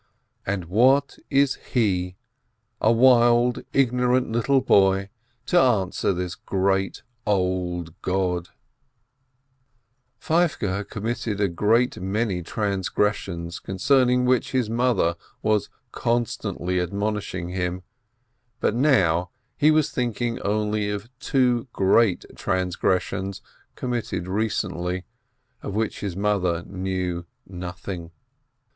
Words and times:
And 0.47 0.65
what 0.65 1.19
is 1.29 1.57
he, 1.73 2.15
a 2.81 2.91
wild, 2.91 3.61
ignorant 3.71 4.31
little 4.31 4.59
boy, 4.59 5.09
to 5.45 5.59
answer 5.59 6.11
this 6.11 6.33
great, 6.33 7.03
old 7.27 8.01
God? 8.01 8.49
Feivke 10.19 10.67
had 10.67 10.89
committed 10.89 11.39
a 11.39 11.47
great 11.47 12.01
many 12.01 12.41
transgressions 12.41 13.59
concerning 13.59 14.25
which 14.25 14.53
his 14.53 14.71
mother 14.71 15.17
was 15.43 15.69
constantly 15.91 16.81
admonish 16.81 17.35
ing 17.35 17.49
him, 17.49 17.83
but 18.59 18.73
now 18.73 19.29
he 19.55 19.69
was 19.69 19.91
thinking 19.91 20.39
only 20.39 20.89
of 20.89 21.11
two 21.19 21.67
great 21.73 22.25
transgressions 22.35 23.43
committed 23.75 24.27
recently, 24.27 25.05
of 25.61 25.75
which 25.75 25.99
his 25.99 26.15
mother 26.17 26.63
knew 26.65 27.27
nothing. 27.45 28.09